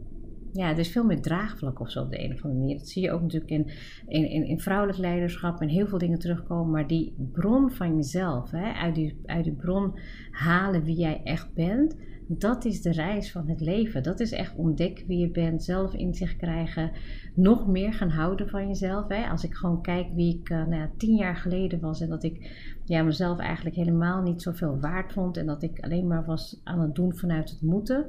ja, 0.56 0.70
er 0.70 0.78
is 0.78 0.92
veel 0.92 1.04
meer 1.04 1.20
draagvlak 1.20 1.80
of 1.80 1.90
zo 1.90 2.02
op 2.02 2.10
de 2.10 2.24
een 2.24 2.32
of 2.32 2.42
andere 2.42 2.60
manier. 2.60 2.78
Dat 2.78 2.88
zie 2.88 3.02
je 3.02 3.10
ook 3.10 3.20
natuurlijk 3.20 3.50
in, 3.50 3.70
in, 4.06 4.30
in, 4.30 4.46
in 4.46 4.60
vrouwelijk 4.60 4.98
leiderschap 4.98 5.60
en 5.60 5.68
heel 5.68 5.86
veel 5.86 5.98
dingen 5.98 6.18
terugkomen. 6.18 6.70
Maar 6.70 6.86
die 6.86 7.14
bron 7.32 7.70
van 7.70 7.94
jezelf, 7.94 8.50
hè, 8.50 8.72
uit, 8.72 8.94
die, 8.94 9.20
uit 9.24 9.44
die 9.44 9.54
bron 9.54 9.98
halen 10.30 10.84
wie 10.84 10.96
jij 10.96 11.20
echt 11.24 11.54
bent, 11.54 11.96
dat 12.26 12.64
is 12.64 12.82
de 12.82 12.92
reis 12.92 13.32
van 13.32 13.48
het 13.48 13.60
leven. 13.60 14.02
Dat 14.02 14.20
is 14.20 14.32
echt 14.32 14.56
ontdekken 14.56 15.06
wie 15.06 15.18
je 15.18 15.30
bent, 15.30 15.64
zelf 15.64 15.94
inzicht 15.94 16.36
krijgen, 16.36 16.90
nog 17.34 17.66
meer 17.66 17.92
gaan 17.92 18.10
houden 18.10 18.48
van 18.48 18.68
jezelf. 18.68 19.08
Hè. 19.08 19.28
Als 19.28 19.44
ik 19.44 19.54
gewoon 19.54 19.82
kijk 19.82 20.06
wie 20.14 20.38
ik 20.40 20.50
uh, 20.50 20.58
nou 20.58 20.74
ja, 20.74 20.90
tien 20.96 21.16
jaar 21.16 21.36
geleden 21.36 21.80
was 21.80 22.00
en 22.00 22.08
dat 22.08 22.24
ik 22.24 22.50
ja, 22.84 23.02
mezelf 23.02 23.38
eigenlijk 23.38 23.76
helemaal 23.76 24.22
niet 24.22 24.42
zoveel 24.42 24.80
waard 24.80 25.12
vond 25.12 25.36
en 25.36 25.46
dat 25.46 25.62
ik 25.62 25.80
alleen 25.80 26.06
maar 26.06 26.24
was 26.24 26.60
aan 26.64 26.80
het 26.80 26.94
doen 26.94 27.14
vanuit 27.16 27.50
het 27.50 27.62
moeten 27.62 28.06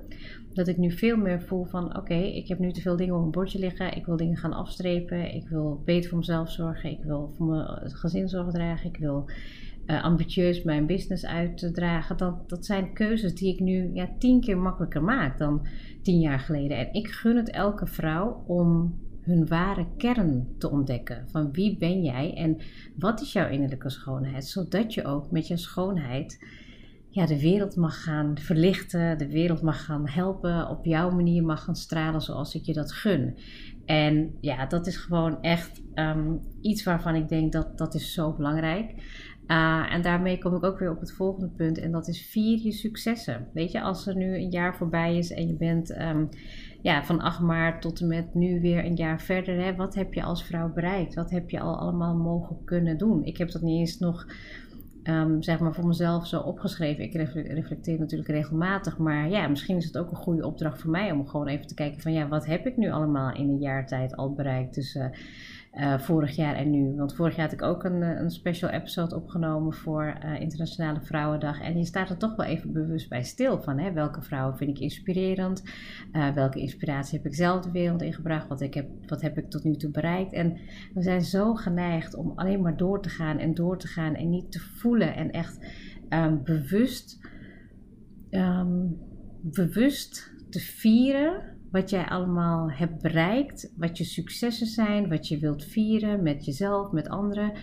dat 0.55 0.67
ik 0.67 0.77
nu 0.77 0.91
veel 0.91 1.17
meer 1.17 1.41
voel 1.41 1.65
van 1.65 1.97
oké, 1.97 2.13
ik 2.13 2.47
heb 2.47 2.59
nu 2.59 2.71
te 2.71 2.81
veel 2.81 2.95
dingen 2.95 3.15
op 3.15 3.23
een 3.23 3.31
bordje 3.31 3.59
liggen. 3.59 3.95
Ik 3.95 4.05
wil 4.05 4.17
dingen 4.17 4.37
gaan 4.37 4.53
afstrepen. 4.53 5.33
Ik 5.33 5.47
wil 5.47 5.81
beter 5.85 6.09
voor 6.09 6.17
mezelf 6.17 6.51
zorgen. 6.51 6.89
Ik 6.89 7.03
wil 7.03 7.33
voor 7.37 7.45
mijn 7.45 7.91
gezin 7.91 8.27
zorg 8.29 8.51
dragen. 8.51 8.89
Ik 8.89 8.97
wil 8.97 9.25
uh, 9.87 10.03
ambitieus 10.03 10.63
mijn 10.63 10.85
business 10.85 11.25
uitdragen. 11.25 12.17
Dat, 12.17 12.49
dat 12.49 12.65
zijn 12.65 12.93
keuzes 12.93 13.35
die 13.35 13.53
ik 13.53 13.59
nu 13.59 13.89
ja, 13.93 14.09
tien 14.19 14.41
keer 14.41 14.57
makkelijker 14.57 15.03
maak 15.03 15.37
dan 15.37 15.67
tien 16.01 16.19
jaar 16.19 16.39
geleden. 16.39 16.77
En 16.77 16.93
ik 16.93 17.07
gun 17.07 17.35
het 17.35 17.49
elke 17.49 17.87
vrouw 17.87 18.43
om 18.47 18.99
hun 19.21 19.47
ware 19.47 19.87
kern 19.97 20.47
te 20.57 20.71
ontdekken. 20.71 21.29
Van 21.29 21.51
wie 21.51 21.77
ben 21.77 22.03
jij 22.03 22.33
en 22.33 22.57
wat 22.95 23.21
is 23.21 23.33
jouw 23.33 23.49
innerlijke 23.49 23.89
schoonheid? 23.89 24.45
Zodat 24.45 24.93
je 24.93 25.05
ook 25.05 25.31
met 25.31 25.47
je 25.47 25.57
schoonheid 25.57 26.37
ja, 27.15 27.25
de 27.25 27.39
wereld 27.39 27.75
mag 27.75 28.03
gaan 28.03 28.37
verlichten, 28.37 29.17
de 29.17 29.27
wereld 29.27 29.61
mag 29.61 29.85
gaan 29.85 30.07
helpen, 30.09 30.69
op 30.69 30.85
jouw 30.85 31.09
manier 31.09 31.43
mag 31.43 31.63
gaan 31.63 31.75
stralen 31.75 32.21
zoals 32.21 32.55
ik 32.55 32.65
je 32.65 32.73
dat 32.73 32.91
gun. 32.91 33.37
En 33.85 34.35
ja, 34.41 34.65
dat 34.65 34.87
is 34.87 34.97
gewoon 34.97 35.41
echt 35.41 35.81
um, 35.93 36.39
iets 36.61 36.83
waarvan 36.83 37.15
ik 37.15 37.29
denk 37.29 37.51
dat 37.51 37.77
dat 37.77 37.95
is 37.95 38.13
zo 38.13 38.33
belangrijk. 38.33 38.93
Uh, 39.47 39.93
en 39.93 40.01
daarmee 40.01 40.37
kom 40.37 40.55
ik 40.55 40.63
ook 40.63 40.79
weer 40.79 40.91
op 40.91 40.99
het 40.99 41.11
volgende 41.11 41.47
punt 41.47 41.77
en 41.77 41.91
dat 41.91 42.07
is 42.07 42.25
vier 42.25 42.59
je 42.59 42.71
successen. 42.71 43.47
Weet 43.53 43.71
je, 43.71 43.81
als 43.81 44.07
er 44.07 44.15
nu 44.15 44.35
een 44.35 44.49
jaar 44.49 44.75
voorbij 44.75 45.17
is 45.17 45.31
en 45.31 45.47
je 45.47 45.53
bent 45.53 45.99
um, 45.99 46.29
ja, 46.81 47.03
van 47.03 47.21
8 47.21 47.39
maart 47.39 47.81
tot 47.81 48.01
en 48.01 48.07
met 48.07 48.33
nu 48.33 48.61
weer 48.61 48.85
een 48.85 48.95
jaar 48.95 49.21
verder, 49.21 49.63
hè, 49.63 49.75
wat 49.75 49.95
heb 49.95 50.13
je 50.13 50.23
als 50.23 50.43
vrouw 50.43 50.73
bereikt? 50.73 51.13
Wat 51.13 51.29
heb 51.29 51.49
je 51.49 51.59
al 51.59 51.77
allemaal 51.77 52.15
mogen 52.15 52.57
kunnen 52.65 52.97
doen? 52.97 53.23
Ik 53.23 53.37
heb 53.37 53.51
dat 53.51 53.61
niet 53.61 53.79
eens 53.79 53.99
nog 53.99 54.25
um, 55.03 55.43
zeg 55.43 55.59
maar 55.59 55.73
voor 55.73 55.87
mezelf 55.87 56.27
zo 56.27 56.39
opgeschreven. 56.39 57.03
Ik 57.03 57.13
reflecteer 57.47 57.99
natuurlijk 57.99 58.29
regelmatig, 58.29 58.97
maar 58.97 59.29
ja, 59.29 59.47
misschien 59.47 59.77
is 59.77 59.85
het 59.85 59.97
ook 59.97 60.11
een 60.11 60.17
goede 60.17 60.45
opdracht 60.45 60.81
voor 60.81 60.91
mij 60.91 61.11
om 61.11 61.27
gewoon 61.27 61.47
even 61.47 61.67
te 61.67 61.73
kijken 61.73 62.01
van 62.01 62.13
ja, 62.13 62.27
wat 62.27 62.45
heb 62.45 62.67
ik 62.67 62.77
nu 62.77 62.91
allemaal 62.91 63.33
in 63.33 63.49
een 63.49 63.59
jaar 63.59 63.87
tijd 63.87 64.15
al 64.15 64.33
bereikt? 64.33 64.75
Dus 64.75 64.95
uh, 64.95 65.05
uh, 65.75 65.99
vorig 65.99 66.35
jaar 66.35 66.55
en 66.55 66.71
nu. 66.71 66.95
Want 66.95 67.15
vorig 67.15 67.35
jaar 67.35 67.45
had 67.45 67.53
ik 67.53 67.61
ook 67.61 67.83
een, 67.83 68.03
eh, 68.03 68.19
een 68.19 68.31
special 68.31 68.69
episode 68.69 69.15
opgenomen 69.15 69.73
voor 69.73 70.17
uh, 70.25 70.39
Internationale 70.39 71.01
Vrouwendag. 71.01 71.61
En 71.61 71.77
je 71.77 71.85
staat 71.85 72.09
er 72.09 72.17
toch 72.17 72.35
wel 72.35 72.45
even 72.45 72.71
bewust 72.71 73.09
bij 73.09 73.23
stil 73.23 73.61
van. 73.61 73.79
Hè? 73.79 73.91
Welke 73.91 74.21
vrouwen 74.21 74.57
vind 74.57 74.69
ik 74.69 74.79
inspirerend? 74.79 75.63
Uh, 76.11 76.33
welke 76.33 76.59
inspiratie 76.59 77.17
heb 77.17 77.27
ik 77.27 77.35
zelf 77.35 77.61
de 77.61 77.71
wereld 77.71 78.01
ingebracht? 78.01 78.47
Wat, 78.47 78.61
ik 78.61 78.73
heb, 78.73 78.89
wat 79.05 79.21
heb 79.21 79.37
ik 79.37 79.49
tot 79.49 79.63
nu 79.63 79.75
toe 79.75 79.91
bereikt? 79.91 80.33
En 80.33 80.57
we 80.93 81.01
zijn 81.01 81.21
zo 81.21 81.53
geneigd 81.53 82.15
om 82.15 82.31
alleen 82.35 82.61
maar 82.61 82.77
door 82.77 83.01
te 83.01 83.09
gaan 83.09 83.37
en 83.37 83.53
door 83.53 83.77
te 83.77 83.87
gaan. 83.87 84.15
En 84.15 84.29
niet 84.29 84.51
te 84.51 84.59
voelen 84.59 85.15
en 85.15 85.31
echt 85.31 85.59
um, 86.09 86.43
bewust, 86.43 87.19
um, 88.31 88.97
bewust 89.41 90.33
te 90.49 90.59
vieren 90.59 91.54
wat 91.75 91.89
jij 91.89 92.05
allemaal 92.05 92.71
hebt 92.71 93.01
bereikt, 93.01 93.71
wat 93.77 93.97
je 93.97 94.03
successen 94.03 94.67
zijn, 94.67 95.09
wat 95.09 95.27
je 95.27 95.37
wilt 95.37 95.63
vieren 95.63 96.23
met 96.23 96.45
jezelf, 96.45 96.91
met 96.91 97.09
anderen. 97.09 97.53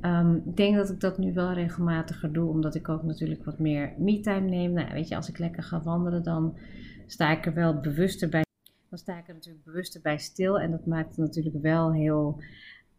Ehm, 0.00 0.34
ik 0.34 0.56
denk 0.56 0.76
dat 0.76 0.90
ik 0.90 1.00
dat 1.00 1.18
nu 1.18 1.32
wel 1.32 1.52
regelmatiger 1.52 2.32
doe, 2.32 2.48
omdat 2.48 2.74
ik 2.74 2.88
ook 2.88 3.02
natuurlijk 3.02 3.44
wat 3.44 3.58
meer 3.58 3.92
me-time 3.98 4.48
neem. 4.48 4.72
Nou, 4.72 4.92
weet 4.92 5.08
je, 5.08 5.16
als 5.16 5.28
ik 5.28 5.38
lekker 5.38 5.62
ga 5.62 5.82
wandelen, 5.82 6.22
dan 6.22 6.58
sta 7.06 7.30
ik 7.30 7.46
er 7.46 7.54
wel 7.54 7.80
bewuster 7.80 8.28
bij. 8.28 8.44
Dan 8.88 8.98
sta 8.98 9.18
ik 9.18 9.28
er 9.28 9.34
natuurlijk 9.34 9.64
bewuster 9.64 10.00
bij 10.00 10.18
stil 10.18 10.60
en 10.60 10.70
dat 10.70 10.86
maakt 10.86 11.08
het 11.08 11.26
natuurlijk 11.26 11.62
wel 11.62 11.92
heel 11.92 12.42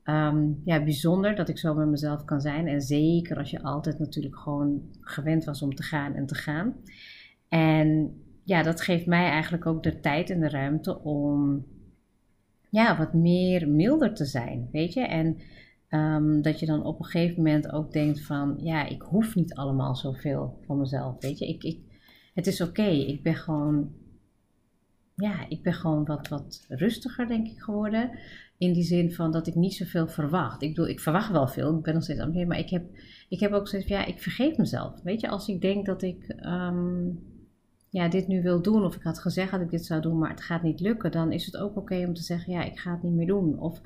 Ehm, 0.05 0.51
ja, 0.63 0.83
bijzonder 0.83 1.35
dat 1.35 1.49
ik 1.49 1.57
zo 1.57 1.73
met 1.73 1.87
mezelf 1.87 2.25
kan 2.25 2.41
zijn. 2.41 2.67
En 2.67 2.81
zeker 2.81 3.37
als 3.37 3.51
je 3.51 3.61
altijd 3.61 3.99
natuurlijk 3.99 4.37
gewoon 4.37 4.81
gewend 5.01 5.43
was 5.43 5.61
om 5.61 5.75
te 5.75 5.83
gaan 5.83 6.13
en 6.13 6.25
te 6.25 6.35
gaan. 6.35 6.75
En 7.47 8.15
ja, 8.45 8.63
dat 8.63 8.81
geeft 8.81 9.05
mij 9.05 9.29
eigenlijk 9.29 9.65
ook 9.65 9.83
de 9.83 9.99
tijd 9.99 10.29
en 10.29 10.39
de 10.39 10.49
ruimte 10.49 10.99
om 10.99 11.65
ja, 12.69 12.97
wat 12.97 13.13
meer 13.13 13.69
milder 13.69 14.13
te 14.13 14.25
zijn, 14.25 14.69
weet 14.71 14.93
je. 14.93 15.01
En 15.01 15.37
ehm, 15.87 16.41
dat 16.41 16.59
je 16.59 16.65
dan 16.65 16.83
op 16.83 16.99
een 16.99 17.05
gegeven 17.05 17.35
moment 17.35 17.71
ook 17.71 17.91
denkt 17.91 18.21
van, 18.21 18.55
ja, 18.57 18.85
ik 18.87 19.01
hoef 19.01 19.35
niet 19.35 19.53
allemaal 19.53 19.95
zoveel 19.95 20.59
van 20.65 20.77
mezelf, 20.77 21.21
weet 21.21 21.39
je. 21.39 21.47
Ik, 21.47 21.63
ik, 21.63 21.79
het 22.33 22.47
is 22.47 22.61
oké, 22.61 22.87
ik 22.87 23.23
ben 23.23 23.35
gewoon, 23.35 23.91
ja, 25.15 25.49
ik 25.49 25.63
ben 25.63 25.73
gewoon 25.73 26.05
wat, 26.05 26.27
wat 26.27 26.65
rustiger, 26.69 27.27
denk 27.27 27.47
ik, 27.47 27.61
geworden. 27.61 28.09
In 28.57 28.73
die 28.73 28.83
zin 28.83 29.13
van 29.13 29.31
dat 29.31 29.47
ik 29.47 29.55
niet 29.55 29.73
zoveel 29.73 30.07
verwacht. 30.07 30.61
Ik 30.61 30.69
bedoel, 30.69 30.87
ik 30.87 30.99
verwacht 30.99 31.31
wel 31.31 31.47
veel. 31.47 31.77
Ik 31.77 31.83
ben 31.83 31.93
nog 31.93 32.03
steeds 32.03 32.19
aan 32.19 32.35
het 32.35 32.47
maar 32.47 32.59
ik 32.59 32.69
heb, 32.69 32.85
ik 33.29 33.39
heb 33.39 33.51
ook 33.51 33.69
van, 33.69 33.83
ja, 33.85 34.05
ik 34.05 34.21
vergeet 34.21 34.57
mezelf. 34.57 35.01
Weet 35.01 35.21
je, 35.21 35.27
als 35.27 35.47
ik 35.47 35.61
denk 35.61 35.85
dat 35.85 36.01
ik 36.01 36.23
ehm, 36.27 37.07
ja, 37.95 38.07
dit 38.07 38.27
nu 38.27 38.41
wil 38.41 38.61
doen, 38.61 38.83
of 38.83 38.95
ik 38.95 39.03
had 39.03 39.19
gezegd 39.19 39.51
dat 39.51 39.61
ik 39.61 39.69
dit 39.69 39.85
zou 39.85 40.01
doen, 40.01 40.17
maar 40.17 40.29
het 40.29 40.41
gaat 40.41 40.63
niet 40.63 40.79
lukken, 40.79 41.11
dan 41.11 41.31
is 41.31 41.45
het 41.45 41.57
ook 41.57 41.75
oké 41.75 42.05
om 42.07 42.13
te 42.13 42.21
zeggen, 42.21 42.53
ja, 42.53 42.63
ik 42.63 42.79
ga 42.79 42.91
het 42.91 43.03
niet 43.03 43.13
meer 43.13 43.27
doen. 43.27 43.59
Of 43.59 43.81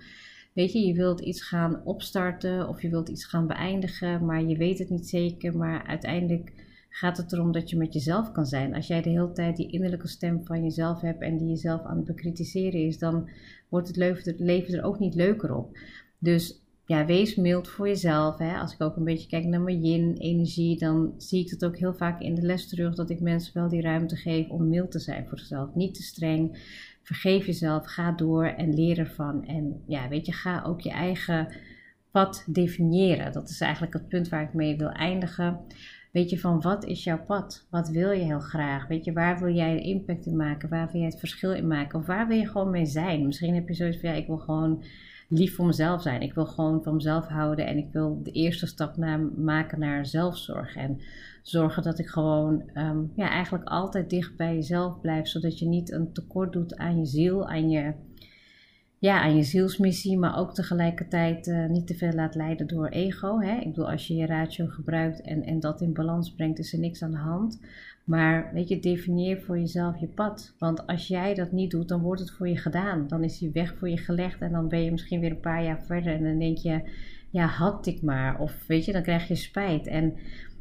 weet 0.54 0.72
je, 0.72 0.80
je 0.80 0.94
wilt 0.94 1.20
iets 1.20 1.42
gaan 1.42 1.82
opstarten 1.84 2.68
of 2.68 2.82
je 2.82 2.90
wilt 2.90 3.10
iets 3.10 3.26
gaan 3.26 3.48
beëindigen, 3.48 4.26
maar 4.26 4.44
je 4.44 4.58
weet 4.58 4.80
het 4.80 4.90
niet 4.90 5.08
zeker, 5.10 5.58
maar 5.58 5.84
uiteindelijk 5.88 6.54
gaat 6.90 7.18
het 7.18 7.34
erom 7.34 7.52
dat 7.52 7.70
je 7.70 7.78
met 7.78 7.94
jezelf 7.94 8.32
kan 8.32 8.46
zijn. 8.46 8.76
Als 8.76 8.88
jij 8.88 9.02
de 9.02 9.10
hele 9.10 9.32
tijd 9.32 9.56
die 9.56 9.72
innerlijke 9.72 10.08
stem 10.08 10.46
van 10.46 10.64
jezelf 10.64 11.02
hebt 11.02 11.22
en 11.22 11.38
die 11.38 11.48
jezelf 11.48 11.82
aan 11.82 11.98
het 11.98 12.06
bekritiseren 12.06 12.86
is, 12.86 12.98
dan 12.98 13.30
wordt 13.70 13.88
het 13.88 14.40
leven 14.40 14.74
er 14.74 14.84
ook 14.84 15.00
niet 15.00 15.16
leuker 15.16 15.56
op. 15.56 15.78
Dus 16.20 16.62
ja, 16.90 17.06
wees 17.06 17.36
mild 17.36 17.68
voor 17.68 17.88
jezelf. 17.88 18.38
Hè. 18.38 18.58
Als 18.58 18.74
ik 18.74 18.82
ook 18.82 18.96
een 18.96 19.04
beetje 19.04 19.28
kijk 19.28 19.46
naar 19.46 19.62
mijn 19.62 19.86
yin-energie, 19.86 20.78
dan 20.78 21.14
zie 21.18 21.44
ik 21.44 21.50
het 21.50 21.66
ook 21.66 21.78
heel 21.78 21.94
vaak 21.94 22.22
in 22.22 22.36
de 22.36 22.42
les 22.42 22.70
terug 22.70 22.96
dat 22.96 23.10
ik 23.10 23.20
mensen 23.20 23.54
wel 23.54 23.70
die 23.70 23.82
ruimte 23.82 24.16
geef 24.16 24.50
om 24.50 24.70
mild 24.70 24.92
te 24.92 25.00
zijn 25.00 25.28
voor 25.28 25.38
zichzelf. 25.40 25.76
Niet 25.76 25.96
te 25.96 26.04
streng. 26.04 26.58
Vergeef 27.04 27.46
jezelf, 27.46 27.86
ga 27.86 28.12
door 28.12 28.46
en 28.46 28.74
leer 28.74 29.00
ervan. 29.00 29.46
En 29.46 29.84
ja, 29.88 30.08
weet 30.08 30.26
je, 30.26 30.32
ga 30.32 30.64
ook 30.66 30.82
je 30.82 30.90
eigen 30.90 31.56
pad 32.12 32.44
definiëren. 32.48 33.32
Dat 33.32 33.50
is 33.50 33.62
eigenlijk 33.62 33.94
het 33.94 34.08
punt 34.08 34.30
waar 34.30 34.44
ik 34.44 34.54
mee 34.54 34.78
wil 34.78 34.90
eindigen. 34.90 35.60
Weet 36.12 36.30
je 36.30 36.40
van 36.40 36.62
wat 36.62 36.86
is 36.86 37.04
jouw 37.04 37.24
pad? 37.26 37.68
Wat 37.70 37.90
wil 37.90 38.12
je 38.12 38.24
heel 38.24 38.40
graag? 38.40 38.88
Weet 38.88 39.06
je, 39.06 39.14
waar 39.14 39.40
wil 39.40 39.54
jij 39.54 39.74
de 39.74 39.82
impact 39.82 40.26
in 40.26 40.36
maken? 40.36 40.70
Waar 40.70 40.90
wil 40.92 41.02
jij 41.02 41.10
het 41.10 41.20
verschil 41.20 41.54
in 41.54 41.68
maken? 41.68 42.00
Of 42.00 42.06
waar 42.06 42.28
wil 42.28 42.38
je 42.38 42.48
gewoon 42.48 42.70
mee 42.70 42.86
zijn? 42.86 43.26
Misschien 43.26 43.56
heb 43.56 43.68
je 43.68 43.74
zoiets 43.74 44.00
van 44.00 44.10
ja, 44.10 44.16
ik 44.16 44.28
wil 44.28 44.38
gewoon 44.38 44.84
lief 45.30 45.56
voor 45.56 45.66
mezelf 45.66 46.02
zijn. 46.02 46.22
Ik 46.22 46.34
wil 46.34 46.46
gewoon 46.46 46.84
van 46.84 46.96
mezelf 46.96 47.28
houden 47.28 47.68
en 47.68 47.78
ik 47.78 47.88
wil 47.92 48.20
de 48.24 48.32
eerste 48.32 48.66
stap 48.66 48.98
maken 49.36 49.80
naar 49.80 50.06
zelfzorg. 50.06 50.76
En 50.76 51.02
zorgen 51.44 51.84
dat 51.84 52.00
ik 52.00 52.08
gewoon 52.08 52.70
ehm, 52.74 53.00
ja, 53.16 53.30
eigenlijk 53.30 53.68
altijd 53.70 54.10
dicht 54.10 54.36
bij 54.36 54.56
jezelf 54.56 55.00
blijf, 55.02 55.28
zodat 55.28 55.60
je 55.60 55.68
niet 55.68 55.92
een 55.92 56.14
tekort 56.14 56.54
doet 56.54 56.76
aan 56.76 56.98
je 56.98 57.06
ziel, 57.06 57.48
aan 57.48 57.70
je 57.70 57.94
ja, 59.00 59.22
aan 59.22 59.36
je 59.36 59.44
zielsmissie, 59.44 60.18
maar 60.18 60.38
ook 60.38 60.54
tegelijkertijd 60.54 61.48
uh, 61.48 61.70
niet 61.70 61.88
te 61.88 61.96
veel 61.96 62.14
laat 62.14 62.36
leiden 62.36 62.68
door 62.68 62.88
ego. 62.88 63.40
Hè? 63.40 63.58
Ik 63.60 63.68
bedoel, 63.68 63.90
als 63.90 64.08
je 64.08 64.16
je 64.16 64.26
ratio 64.26 64.66
gebruikt 64.68 65.22
en, 65.22 65.44
en 65.44 65.60
dat 65.60 65.82
in 65.82 65.94
balans 65.94 66.34
brengt, 66.34 66.60
is 66.60 66.74
er 66.74 66.80
niks 66.80 67.04
aan 67.04 67.12
de 67.12 67.18
hand. 67.18 67.60
Maar 68.04 68.50
weet 68.54 68.68
je, 68.68 68.80
definieer 68.80 69.42
voor 69.42 69.60
jezelf 69.60 70.00
je 70.00 70.08
pad. 70.08 70.56
Want 70.58 70.88
als 70.88 71.08
jij 71.08 71.34
dat 71.34 71.52
niet 71.52 71.72
doet, 71.72 71.88
dan 71.88 72.02
wordt 72.02 72.22
het 72.22 72.32
voor 72.32 72.48
je 72.48 72.58
gedaan. 72.58 73.08
Dan 73.08 73.24
is 73.24 73.38
die 73.38 73.52
weg 73.52 73.76
voor 73.78 73.90
je 73.90 73.98
gelegd 73.98 74.42
en 74.42 74.52
dan 74.52 74.68
ben 74.68 74.84
je 74.84 74.92
misschien 74.92 75.20
weer 75.20 75.32
een 75.32 75.40
paar 75.40 75.64
jaar 75.64 75.84
verder 75.86 76.14
en 76.14 76.24
dan 76.24 76.40
denk 76.40 76.58
je, 76.58 76.82
ja, 77.30 77.46
had 77.46 77.86
ik 77.86 78.02
maar. 78.02 78.40
Of 78.40 78.68
weet 78.68 78.86
je, 78.86 78.92
dan 78.92 79.04
krijg 79.04 79.28
je 79.28 79.36
spijt. 79.36 79.88
En 79.88 80.14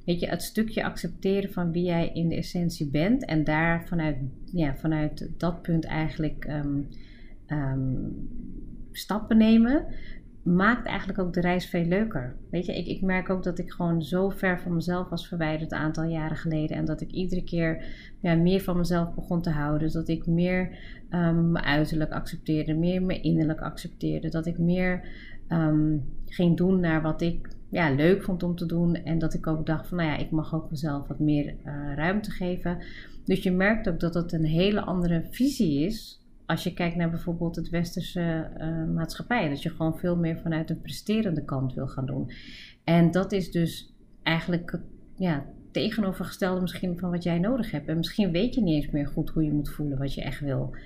weet 0.05 0.21
je, 0.21 0.29
het 0.29 0.43
stukje 0.43 0.85
accepteren 0.85 1.53
van 1.53 1.73
wie 1.73 1.85
jij 1.85 2.11
in 2.13 2.29
de 2.29 2.37
essentie 2.37 2.91
bent 2.91 3.25
en 3.25 3.45
daar 3.45 3.87
vanuit, 3.87 4.17
ja, 4.45 4.77
vanuit 4.77 5.31
dat 5.37 5.63
punt 5.63 5.85
eigenlijk. 5.85 6.45
Ehm, 6.45 6.81
um, 7.53 8.29
stappen 8.93 9.37
nemen, 9.37 9.87
maakt 10.43 10.87
eigenlijk 10.87 11.19
ook 11.19 11.33
de 11.33 11.41
reis 11.41 11.67
veel 11.67 11.85
leuker. 11.85 12.37
Weet 12.51 12.67
je, 12.67 12.77
ik, 12.77 12.87
ik 12.87 13.03
merk 13.03 13.31
ook 13.31 13.43
dat 13.43 13.59
ik 13.59 13.73
gewoon 13.73 14.03
zo 14.03 14.29
ver 14.29 14.61
van 14.61 14.75
mezelf 14.75 15.09
was 15.09 15.29
verwijderd 15.29 15.73
een 15.73 15.79
aantal 15.79 16.05
jaren 16.05 16.37
geleden. 16.37 16.77
En 16.77 16.85
dat 16.85 17.01
ik 17.01 17.11
iedere 17.11 17.45
keer 17.45 17.85
ja, 18.21 18.35
meer 18.35 18.61
van 18.61 18.77
mezelf 18.77 19.15
begon 19.15 19.43
te 19.43 19.51
houden. 19.51 19.93
Dat 19.93 20.09
ik 20.09 20.27
meer 20.27 20.79
um, 21.11 21.51
mijn 21.53 21.65
uiterlijk 21.65 22.13
accepteerde, 22.13 22.75
meer 22.75 23.03
mijn 23.03 23.23
innerlijk 23.23 23.61
accepteerde. 23.61 24.29
Dat 24.29 24.47
ik 24.47 24.59
meer 24.59 25.09
um, 25.49 26.05
ging 26.27 26.57
doen 26.57 26.81
naar 26.81 27.03
wat 27.03 27.21
ik 27.21 27.49
ja, 27.71 27.91
leuk 27.91 28.23
vond 28.23 28.43
om 28.43 28.55
te 28.55 28.67
doen. 28.67 28.95
En 28.95 29.19
dat 29.19 29.35
ik 29.35 29.47
ook 29.47 29.67
dacht 29.67 29.89
van, 29.89 29.97
nou 29.99 30.11
ja, 30.11 30.17
ik 30.17 30.31
mag 30.31 30.55
ook 30.55 30.71
mezelf 30.71 31.09
wat 31.09 31.19
meer 31.19 31.47
uh, 31.47 31.95
ruimte 31.95 32.31
geven. 32.31 32.79
Dus 33.25 33.43
je 33.43 33.51
merkt 33.51 33.89
ook 33.89 34.01
dat 34.01 34.15
het 34.15 34.33
een 34.33 34.45
hele 34.45 34.81
andere 34.81 35.27
visie 35.31 35.87
is 35.87 36.23
als 36.49 36.63
je 36.63 36.75
kijkt 36.75 36.97
naar 36.97 37.11
bijvoorbeeld 37.11 37.57
het 37.57 37.69
westerse 37.69 38.51
uh, 38.59 38.95
maatschappij, 38.95 39.49
dat 39.49 39.63
je 39.63 39.71
gewoon 39.71 39.99
veel 39.99 40.17
meer 40.17 40.39
vanuit 40.39 40.71
een 40.71 40.81
presterende 40.81 41.45
kant 41.45 41.75
wil 41.75 41.87
gaan 41.87 42.07
doen. 42.07 42.31
En 42.85 43.11
dat 43.11 43.33
is 43.33 43.51
dus 43.51 43.95
eigenlijk 44.23 44.81
ja, 45.17 45.45
tegenovergestelde 45.73 46.61
misschien 46.61 46.99
van 46.99 47.11
wat 47.11 47.23
jij 47.23 47.39
nodig 47.39 47.71
hebt. 47.71 47.89
En 47.89 47.97
misschien 47.97 48.31
weet 48.31 48.55
je 48.55 48.61
niet 48.61 48.83
eens 48.83 48.93
meer 48.93 49.07
goed 49.07 49.31
hoe 49.31 49.45
je 49.45 49.53
moet 49.53 49.71
voelen, 49.71 49.99
wat 49.99 50.15
je 50.15 50.23
echt 50.23 50.41
wil. 50.41 50.77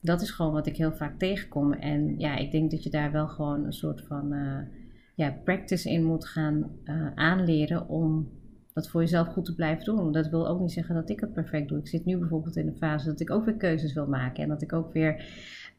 Dat 0.00 0.20
is 0.20 0.30
gewoon 0.30 0.52
wat 0.52 0.66
ik 0.66 0.76
heel 0.76 0.92
vaak 0.92 1.18
tegenkom. 1.18 1.72
En 1.72 2.18
ja, 2.18 2.36
ik 2.36 2.50
denk 2.50 2.70
dat 2.70 2.82
je 2.82 2.90
daar 2.90 3.12
wel 3.12 3.28
gewoon 3.28 3.64
een 3.64 3.72
soort 3.72 4.02
van 4.06 4.32
uh, 4.32 4.58
ja, 5.14 5.30
practice 5.44 5.90
in 5.90 6.04
moet 6.04 6.26
gaan 6.26 6.70
uh, 6.84 7.06
aanleren 7.14 7.88
om 7.88 8.28
dat 8.74 8.88
voor 8.88 9.00
jezelf 9.00 9.28
goed 9.28 9.44
te 9.44 9.54
blijven 9.54 9.84
doen. 9.84 10.12
Dat 10.12 10.28
wil 10.28 10.48
ook 10.48 10.60
niet 10.60 10.72
zeggen 10.72 10.94
dat 10.94 11.10
ik 11.10 11.20
het 11.20 11.32
perfect 11.32 11.68
doe. 11.68 11.78
Ik 11.78 11.88
zit 11.88 12.04
nu 12.04 12.16
bijvoorbeeld 12.16 12.56
in 12.56 12.66
de 12.66 12.76
fase 12.76 13.06
dat 13.06 13.20
ik 13.20 13.30
ook 13.30 13.44
weer 13.44 13.56
keuzes 13.56 13.92
wil 13.92 14.06
maken. 14.06 14.42
En 14.42 14.48
dat 14.48 14.62
ik 14.62 14.72
ook 14.72 14.92
weer 14.92 15.24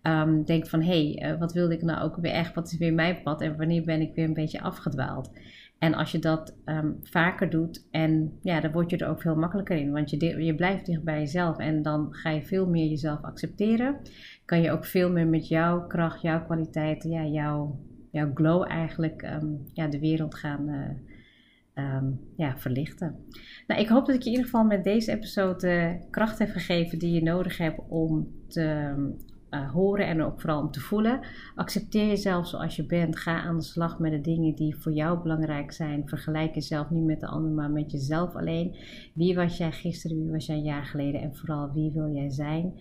um, 0.04 0.44
denk 0.46 0.68
van, 0.68 0.82
hé, 0.82 1.14
hey, 1.14 1.32
uh, 1.32 1.40
wat 1.40 1.54
wilde 1.54 1.74
ik 1.74 1.82
nou 1.82 2.04
ook 2.04 2.16
weer 2.16 2.32
echt? 2.32 2.54
Wat 2.54 2.72
is 2.72 2.78
weer 2.78 2.94
mijn 2.94 3.22
pad? 3.24 3.42
En 3.42 3.58
wanneer 3.58 3.84
ben 3.84 4.02
ik 4.02 4.16
weer 4.16 4.26
een 4.26 4.34
beetje 4.34 4.62
afgedwaald? 4.62 5.32
En 5.80 5.94
als 5.94 6.12
je 6.12 6.20
dat 6.20 6.56
um, 6.66 7.00
vaker 7.04 7.50
doet, 7.50 7.88
en 7.92 8.38
ja, 8.42 8.60
dan 8.60 8.72
word 8.72 8.90
je 8.90 8.98
er 8.98 9.10
ook 9.10 9.22
veel 9.22 9.36
makkelijker 9.36 9.78
in. 9.78 9.92
Want 9.92 10.10
je, 10.10 10.44
je 10.44 10.56
blijft 10.56 10.86
dicht 10.86 11.04
bij 11.04 11.20
jezelf 11.20 11.58
en 11.58 11.82
dan 11.82 12.08
ga 12.12 12.30
je 12.30 12.42
veel 12.42 12.68
meer 12.68 12.88
jezelf 12.88 13.22
accepteren. 13.22 13.96
Kan 14.46 14.62
je 14.62 14.72
ook 14.72 14.86
veel 14.86 15.12
meer 15.12 15.28
met 15.28 15.48
jouw 15.48 15.88
kracht, 15.88 16.22
jouw 16.22 16.44
kwaliteiten, 16.46 17.10
ja, 17.10 17.26
jouw, 17.26 17.80
jouw 18.12 18.32
glow 18.34 18.70
eigenlijk 18.70 19.22
um, 19.22 19.64
ja, 19.74 19.88
de 19.88 20.00
wereld 20.00 20.36
gaan... 20.36 20.70
Uh, 20.70 21.11
um, 21.76 22.20
ja, 22.36 22.58
verlichten. 22.58 23.16
Nou, 23.68 23.82
ik 23.82 23.88
hoop 23.88 24.06
dat 24.06 24.16
ik 24.16 24.22
je 24.22 24.30
in 24.30 24.36
ieder 24.36 24.50
geval 24.50 24.64
met 24.64 24.84
deze 24.84 25.12
episode 25.12 25.58
de 25.60 25.98
kracht 26.10 26.40
heb 26.40 26.50
gegeven 26.50 27.00
die 27.00 27.14
je 27.14 27.24
nodig 27.24 27.58
hebt 27.58 27.80
om 27.88 28.28
te 28.48 28.94
uh, 29.52 29.72
horen 29.72 30.08
en 30.08 30.24
ook 30.24 30.42
vooral 30.42 30.62
om 30.62 30.72
te 30.72 30.80
voelen. 30.80 31.20
Accepteer 31.56 32.08
jezelf 32.08 32.48
zoals 32.48 32.76
je 32.76 32.86
bent. 32.86 33.18
Ga 33.18 33.42
aan 33.42 33.58
de 33.58 33.64
slag 33.64 34.00
met 34.00 34.12
de 34.12 34.22
dingen 34.22 34.56
die 34.56 34.76
voor 34.76 34.92
jou 34.92 35.22
belangrijk 35.22 35.72
zijn. 35.72 36.08
Vergelijk 36.08 36.54
jezelf 36.54 36.90
niet 36.90 37.06
met 37.06 37.20
de 37.20 37.28
ander, 37.28 37.52
maar 37.52 37.72
met 37.72 37.92
jezelf 37.92 38.36
alleen. 38.36 38.76
Wie 39.14 39.36
was 39.36 39.58
jij 39.58 39.72
gisteren? 39.72 40.18
Wie 40.18 40.32
was 40.32 40.46
jij 40.46 40.56
een 40.56 40.64
jaar 40.64 40.86
geleden? 40.86 41.22
En 41.22 41.36
vooral 41.36 41.72
wie 41.74 41.92
wil 41.92 42.14
jij 42.14 42.30
zijn? 42.30 42.74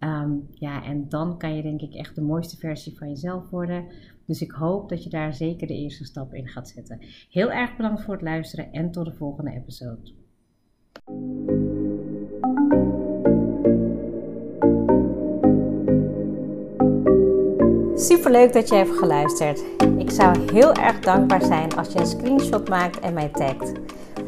Um, 0.00 0.46
ja, 0.50 0.84
en 0.84 1.08
dan 1.08 1.38
kan 1.38 1.56
je 1.56 1.62
denk 1.62 1.80
ik 1.80 1.94
echt 1.94 2.14
de 2.14 2.22
mooiste 2.22 2.56
versie 2.56 2.98
van 2.98 3.08
jezelf 3.08 3.50
worden. 3.50 3.84
Dus 4.26 4.40
ik 4.40 4.50
hoop 4.50 4.88
dat 4.88 5.04
je 5.04 5.10
daar 5.10 5.34
zeker 5.34 5.66
de 5.66 5.74
eerste 5.74 6.04
stap 6.04 6.34
in 6.34 6.48
gaat 6.48 6.68
zetten. 6.68 7.00
Heel 7.30 7.50
erg 7.50 7.76
bedankt 7.76 8.02
voor 8.02 8.14
het 8.14 8.22
luisteren 8.22 8.72
en 8.72 8.90
tot 8.90 9.04
de 9.04 9.14
volgende 9.14 9.50
episode. 9.50 10.12
Super 17.94 18.30
leuk 18.30 18.52
dat 18.52 18.68
je 18.68 18.74
hebt 18.74 18.98
geluisterd. 18.98 19.64
Ik 19.98 20.10
zou 20.10 20.52
heel 20.52 20.72
erg 20.72 21.00
dankbaar 21.00 21.42
zijn 21.42 21.76
als 21.76 21.92
je 21.92 21.98
een 21.98 22.06
screenshot 22.06 22.68
maakt 22.68 23.00
en 23.00 23.14
mij 23.14 23.28
tagt. 23.28 23.72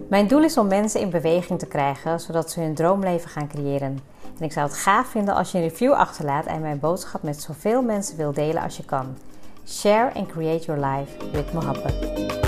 Mijn 0.08 0.28
doel 0.28 0.42
is 0.42 0.58
om 0.58 0.66
mensen 0.66 1.00
in 1.00 1.10
beweging 1.10 1.58
te 1.58 1.66
krijgen, 1.66 2.20
zodat 2.20 2.50
ze 2.50 2.60
hun 2.60 2.74
droomleven 2.74 3.30
gaan 3.30 3.48
creëren. 3.48 3.98
En 4.38 4.44
ik 4.44 4.52
zou 4.52 4.66
het 4.66 4.76
gaaf 4.76 5.06
vinden 5.06 5.34
als 5.34 5.52
je 5.52 5.58
een 5.58 5.68
review 5.68 5.92
achterlaat 5.92 6.46
en 6.46 6.60
mijn 6.60 6.78
boodschap 6.78 7.22
met 7.22 7.40
zoveel 7.40 7.82
mensen 7.82 8.16
wil 8.16 8.32
delen 8.32 8.62
als 8.62 8.76
je 8.76 8.84
kan. 8.84 9.16
Share 9.68 10.12
and 10.16 10.28
create 10.28 10.66
your 10.66 10.78
life 10.78 11.14
with 11.34 11.46
Mohabbat. 11.52 12.47